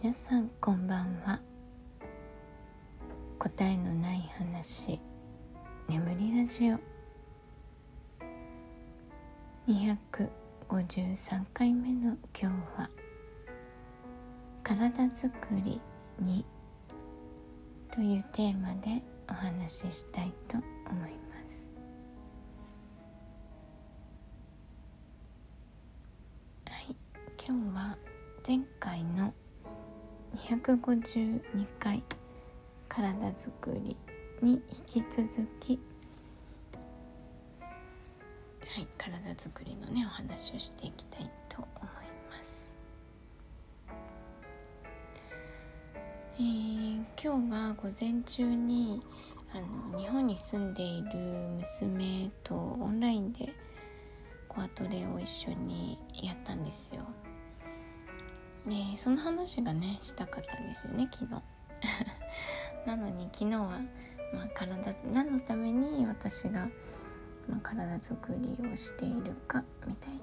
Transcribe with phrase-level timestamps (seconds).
[0.00, 1.38] 皆さんこんばんは。
[3.38, 5.00] 答えのない話
[5.86, 6.78] 眠りラジオ。
[9.68, 12.90] 253回目の今日は
[14.62, 15.80] 体づくり
[16.20, 16.46] に
[17.90, 20.56] というテーマでお話ししたいと
[20.90, 21.70] 思います。
[26.66, 26.96] はい
[27.46, 27.98] 今日は
[28.46, 29.34] 前回の
[30.36, 31.40] 252
[31.78, 32.02] 回
[32.88, 33.96] 体づくり
[34.42, 34.62] に
[34.94, 35.78] 引き続き。
[38.74, 42.74] はい体づくりのねお話をしていきたいと思います。
[46.38, 49.00] えー、今日は午前中に
[49.54, 49.60] あ
[49.92, 51.08] の日本に住んでいる
[51.58, 53.52] 娘とオンラインで
[54.48, 57.02] コアトレを一緒にやったんですよ。
[58.66, 61.42] でその話がねしたかったんですよね昨日。
[62.86, 63.80] なのに昨日は、
[64.32, 66.68] まあ、体何のために私が、
[67.48, 70.20] まあ、体づくりをしているかみたいな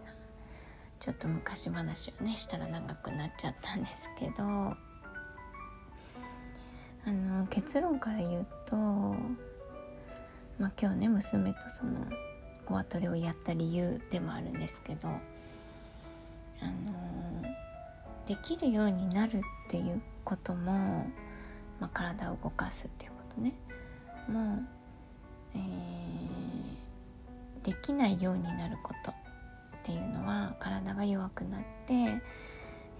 [0.99, 4.77] ちょっと昔話をねしたら長くなっちゃったんですけどあ
[7.07, 12.05] の結論から言うと、まあ、今日ね娘とその
[12.65, 15.11] コアトレをやった理由でもあるんですけどあ
[16.65, 17.18] の
[18.29, 21.07] できるようになるっていうことも、
[21.79, 23.53] まあ、体を動かすっていうことね。
[24.27, 24.67] もう、
[25.55, 29.15] えー、できないようになることっ
[29.81, 32.21] ていうのは体が弱くなって、え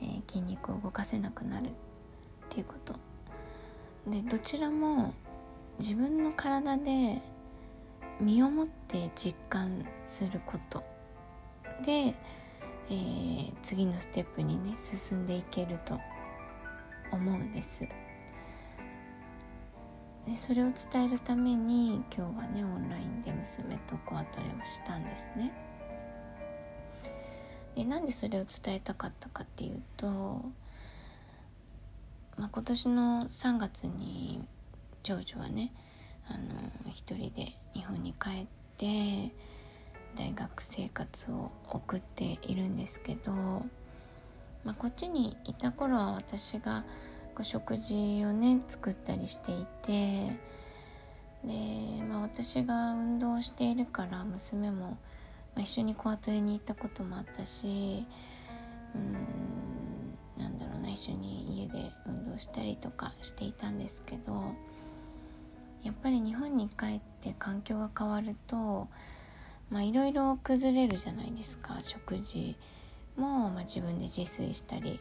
[0.02, 1.70] ー、筋肉を動かせなくなるっ
[2.50, 2.96] ていうこと。
[4.10, 5.14] でどちらも
[5.78, 7.22] 自分の体で
[8.20, 10.84] 身をもって実感すること
[11.86, 12.16] で
[12.90, 16.00] えー、次のステップにね進んでいけると
[17.12, 17.88] 思うんです。
[20.26, 25.52] でそれを伝えるために今日はねオンラインで娘とコアトレをしたんですね。
[27.76, 30.08] でなんでそれを伝えたかったかっていうと、
[32.38, 34.44] まあ、今年の3月に
[35.04, 35.74] 長女はね
[36.28, 39.34] あの一人で日本に帰って
[40.16, 46.84] 大学生活を送っているんですけど、まあ、こっちにいた頃は私が
[47.36, 50.38] こう食事をね作ったりしていて
[51.44, 54.98] で、まあ、私が運動しているから娘も、ま
[55.58, 58.06] あ、一緒にコアトレに行ったこともあったし
[58.96, 64.34] うんなんだろうな一緒に家で運動したりとかしていたんですけど
[65.84, 68.88] やっぱり日本に帰って環境が変わると
[69.70, 71.78] まあいろいろ崩れるじゃないですか。
[71.82, 72.56] 食事
[73.18, 75.00] も、まあ、自分で自炊したり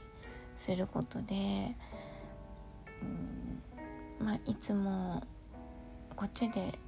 [0.57, 1.75] することで、
[4.21, 5.23] うんまあ、いつも
[6.17, 6.79] こっちで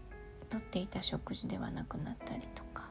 [0.49, 2.89] とっていた食事ではなくなったりとか、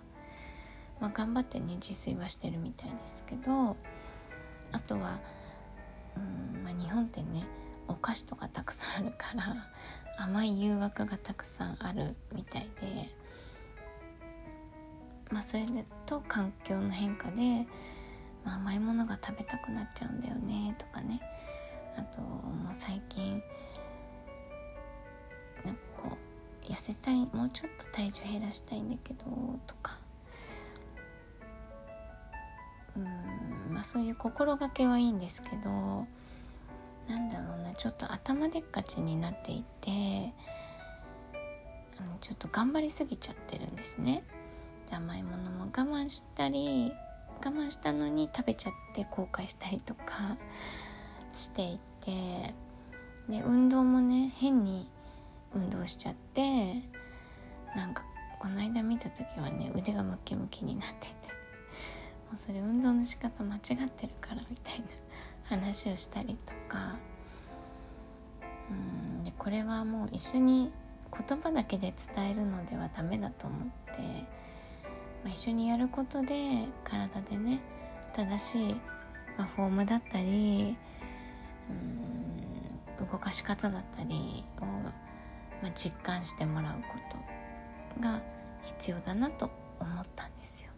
[1.02, 3.76] まあ、頑張ってね自炊はしてるみたいですけど
[4.72, 5.20] あとは、
[6.16, 6.20] う
[6.60, 7.46] んまあ、日本ってね
[7.88, 13.10] お菓子とかたくさんあるから甘い誘惑がたくさんあるみたいで
[15.32, 17.68] まあ、それでと環境の変化で、
[18.44, 21.22] まあ、甘いものが食べたくなっちゃうんだよねとかね
[21.98, 23.44] あともう最近
[25.64, 26.18] なんかこ
[26.64, 29.26] う痩せたいもうちょっと体重減らしたいんだけど
[29.68, 29.98] とか
[32.96, 33.04] うん
[33.74, 36.08] まあそういう心がけはいいんですけど
[37.08, 40.34] なんだろうなちょっと頭でっかちになっていて
[42.00, 44.24] あのちょっと頑張りすぎちゃってるんですね。
[44.90, 46.92] で甘いものも我慢したり
[47.44, 50.38] 我慢したのに食べちゃって後悔したりとか
[51.32, 52.54] していて
[53.30, 54.88] で運動もね変に
[55.54, 56.42] 運動しちゃって
[57.76, 58.04] なんか
[58.40, 61.14] この間見た時はね腕がムキムキになってて
[62.30, 64.88] もうそれ運動の仕方間違ってるからみたいな
[65.44, 66.98] 話をしたりとか。
[68.70, 70.72] うんでこれはもう一緒に
[71.28, 74.02] 言葉だけで伝えるのではダメだと思って
[75.30, 77.60] まあ、一緒にやることで体でね
[78.14, 78.74] 正しい、
[79.38, 80.76] まあ、フォームだったり
[83.00, 84.90] うん動かし方だったりを、ま
[85.66, 88.24] あ、実感してもらうことが
[88.64, 90.72] 必要だなと思ったんですよ。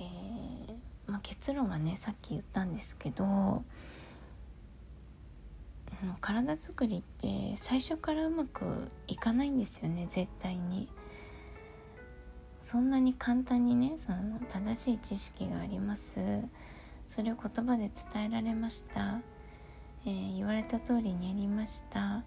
[0.00, 0.74] で、
[1.06, 3.62] まあ、結論はねさっき言ったんですけど
[6.20, 10.88] 体作りって最初からうまくいかないんですよね絶対に。
[12.60, 16.20] そんなに簡単にねその正しい知識があります。
[17.06, 19.20] それを言葉で伝えられました、
[20.06, 22.24] えー、言われた通りにやりました、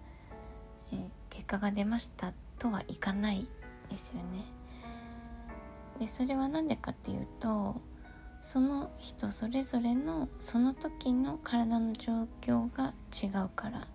[0.92, 2.34] えー、結果が出ました。
[2.58, 3.46] とはいかない
[3.90, 4.44] ですよね。
[5.98, 7.76] でそれは何でかっていうと
[8.42, 13.86] その人それぞれのその時の体の状況が違うから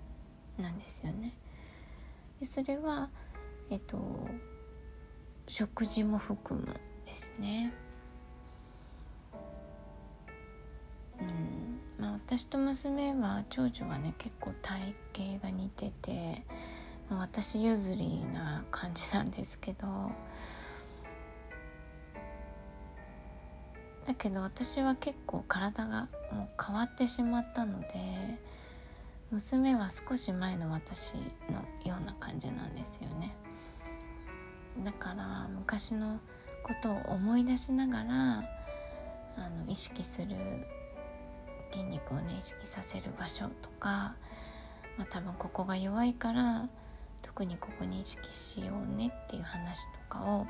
[0.57, 1.33] なんですよね。
[2.39, 3.09] でそれは
[3.69, 4.27] えっと
[5.50, 6.68] 食事も含む
[7.06, 7.74] ですね。
[11.19, 11.80] うん。
[11.98, 16.46] まあ、私と娘は長女はね結構体型が似てて、
[17.10, 19.88] まあ、私譲りな感じなんですけど。
[24.06, 27.88] だけど私は結構体がもう変わってしまったので
[29.30, 31.22] 娘は少し前の私の
[31.86, 33.34] ような感じなんですよね。
[34.83, 36.19] だから昔の
[36.63, 38.43] ことを思い出しながら
[39.37, 40.35] あの意識する
[41.71, 44.15] 筋肉をね意識させる場所とか、
[44.97, 46.67] まあ、多分ここが弱いから
[47.21, 50.47] 特にここに意識しようねっていう話とかを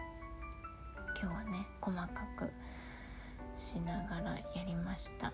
[1.21, 2.51] 今日はね細かく
[3.55, 5.33] しながらやりました。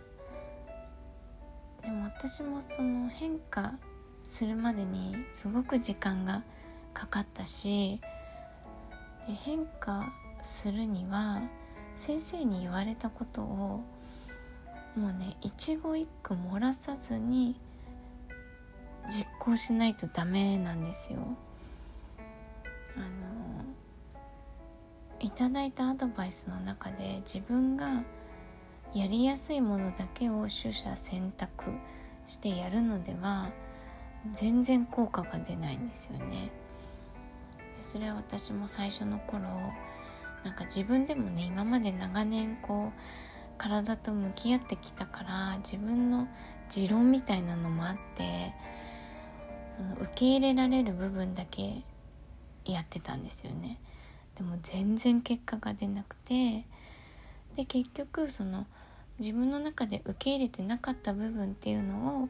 [1.84, 3.74] でも私もその変化
[4.24, 6.44] するまでにすごく時間が
[6.94, 8.02] かかったし
[9.28, 10.12] で変化
[10.42, 11.42] するには
[11.96, 13.84] 先生に言われたことを
[14.96, 17.56] もうね一語一句漏らさずに
[19.10, 21.20] 実行しないとダメなんですよ。
[22.96, 23.66] あの
[25.20, 28.04] いただいたアドバイスの中で自分が
[28.94, 31.66] やりやすいものだけを取捨選択
[32.28, 33.52] してやるのでは
[34.32, 36.50] 全然効果が出ないんですよね。
[37.86, 39.44] それは私も最初の頃
[40.44, 43.00] なんか自分でもね今まで長年こう
[43.60, 46.28] 体と向き合ってきたから自分の
[46.68, 48.54] 持論みたいなのもあって
[49.78, 51.84] その受け入れられる部分だけ
[52.66, 53.78] やってたんですよね。
[54.36, 56.66] でも全然結果が出なくて
[57.56, 58.66] で結局その
[59.20, 62.30] 自分の中で受け入れてなかった部分っていうのを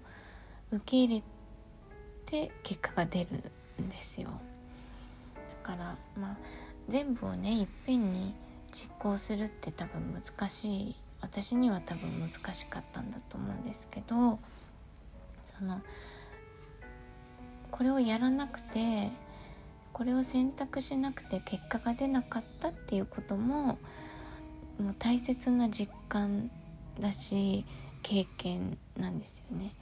[0.72, 1.24] 受け入れ
[2.26, 3.30] て結果が出る
[3.82, 4.30] んですよ。
[5.66, 6.38] からまあ
[6.88, 8.36] 全部をねいっぺんに
[8.72, 14.38] 実行するって多分難しい私には多分難しかったんだと思うんですけど
[15.44, 15.82] その
[17.72, 19.10] これをやらなくて
[19.92, 23.80] これを選択しなくて結果が出なかったっていうことも
[24.78, 26.52] もう大切な実感
[27.00, 27.66] だし
[28.04, 29.74] 経験なんですよね。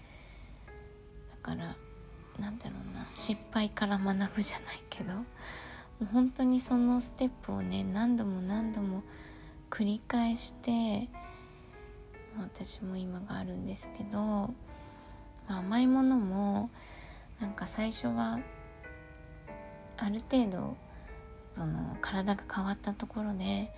[1.31, 1.75] だから
[2.39, 5.13] なんだろうな失敗から学ぶじゃないけど。
[6.05, 9.03] 本当にそのステップをね何度も何度も
[9.69, 11.09] 繰り返して
[12.37, 14.49] 私も今があるんですけど、ま
[15.49, 16.69] あ、甘いものも
[17.39, 18.39] なんか最初は
[19.97, 20.77] ある程度
[21.51, 23.71] その体が変わったところで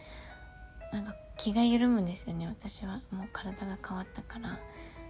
[0.94, 3.02] なんか気が緩むんですよね私は。
[3.12, 4.58] もう体が変わったから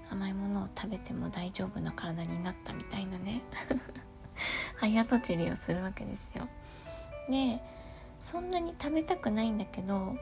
[0.10, 3.42] 甘いものを食べても大丈夫な体になったみたいなね。
[4.78, 6.48] 早とちりをするわけですよ。
[7.30, 7.62] で
[8.20, 10.16] そんなに食べたくないんだけど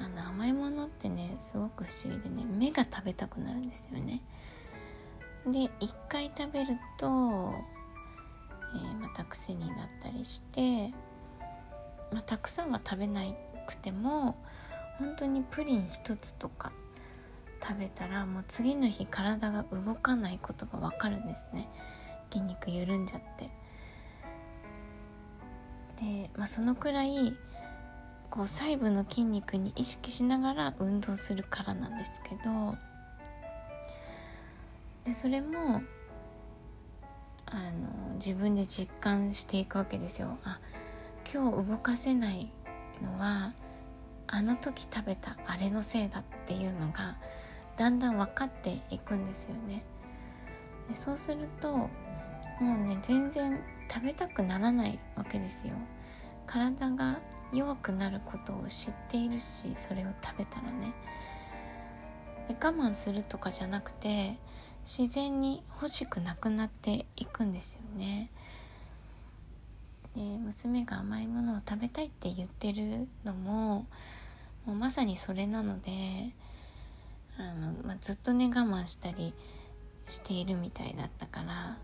[0.00, 4.20] あの甘いものってねすごく不思議でね目が食べたくなるんですよね。
[5.46, 10.88] で一回食べると、えー、また癖になったりして、
[12.10, 13.22] まあ、たくさんは食べな
[13.66, 14.36] くても
[14.98, 16.72] 本当にプリン一つとか
[17.62, 21.68] 食べたらもう次の日体が動かないことが分かるんですね。
[22.32, 23.50] 筋肉緩んじゃって。
[25.96, 27.36] で、まあ、そのくらい
[28.30, 32.74] こう細部の筋肉に意識しながら運動するからなんですけど
[35.04, 35.82] でそれも
[37.46, 37.56] あ
[38.10, 40.38] の自分で実感していくわけですよ。
[40.44, 40.58] あ
[41.32, 42.50] 今日動かせない
[43.02, 43.52] のは
[44.26, 47.16] あの時食べたあれのせいだっていうのが
[47.76, 49.84] だんだん分かっていくんですよね。
[50.88, 51.90] でそうするとも
[52.60, 53.60] うね全然
[53.92, 55.74] 食べたくならないわけですよ。
[56.46, 57.20] 体が
[57.52, 60.92] 弱くなることを知っているしそれを食べたらね。
[62.48, 64.38] で我慢するとかじゃなくて
[64.84, 68.30] 自然に欲しくなくなっていくんですよね。
[70.14, 73.86] で娘が甘いものを食べたいって言ってるのも
[74.64, 75.90] もうまさにそれなので
[77.38, 79.34] あの、まあ、ずっとね我慢したり
[80.06, 81.78] しているみたいだったから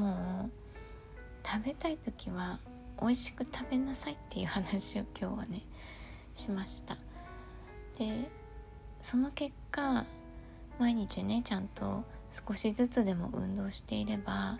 [0.00, 0.61] もう
[1.44, 2.58] 食べたい時は
[3.00, 5.62] 美味しく食べなさいっていう話を今日はね
[6.34, 6.96] しました。
[7.98, 8.30] で
[9.00, 10.04] その結果
[10.78, 14.58] 毎日ねちゃんと少しずつでも運動していれば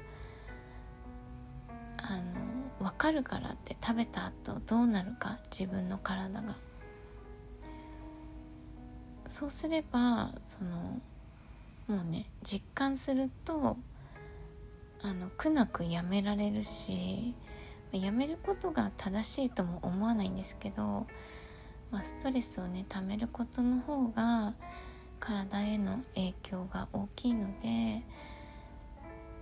[1.96, 2.16] あ
[2.80, 6.56] の分かるからって食べた後どうなるか自分の体が。
[9.28, 11.00] そうすればその
[11.88, 13.78] もうね実感すると
[15.02, 17.34] あの苦なくやめられるし
[17.92, 21.06] やめることが正しいとも思わないんですけど、
[21.90, 24.54] まあ、ストレスをねためることの方が
[25.20, 28.02] 体への影響が大きいので、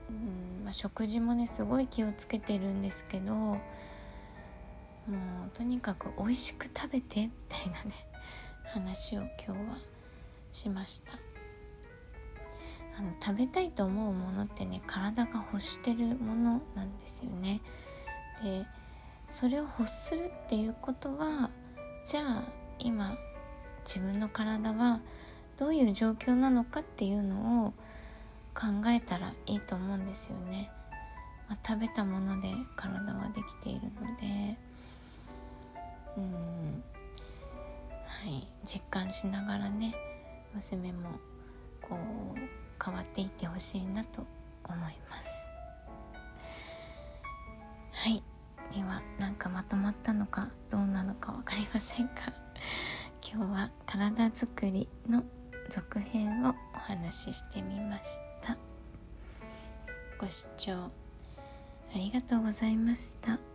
[0.08, 3.58] うんまあ、食事もねすごい気をつけてるんですけども
[5.46, 7.94] うとにかく美味しく食べてみたいなね
[8.72, 9.56] 話を今日は
[10.52, 11.29] しました。
[12.98, 17.60] あの食べたいと思うものってね体が欲してるものなんですよね。
[18.42, 18.66] で
[19.30, 21.50] それを欲するっていうことは
[22.04, 22.44] じゃあ
[22.78, 23.16] 今
[23.86, 25.00] 自分の体は
[25.56, 27.72] どういう状況なのかっていうのを
[28.54, 30.70] 考えたらいいと思うんですよね、
[31.48, 34.56] まあ、食べたもので体はできているので。
[36.16, 36.82] うん。
[38.06, 38.46] はい。
[38.64, 39.94] 実感しながらね
[40.54, 41.10] 娘も
[41.80, 41.96] こ
[42.36, 44.22] う変わっていってほしいなと
[44.64, 45.40] 思います。
[47.92, 48.22] はい。
[48.74, 52.12] ではなんかまとまったのかどうなのか分かりませんが
[53.20, 55.24] 今日は体づくりの
[55.68, 58.56] 続編をお話ししてみました。
[60.18, 60.90] ご視聴あ
[61.94, 63.49] りがとうございました。